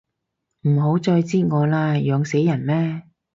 [0.61, 3.03] 唔好再擳我啦，痕死人咩